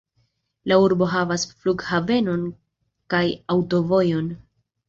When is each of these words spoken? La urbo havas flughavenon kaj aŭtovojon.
La 0.71 0.77
urbo 0.85 1.09
havas 1.11 1.45
flughavenon 1.59 2.49
kaj 3.15 3.23
aŭtovojon. 3.57 4.35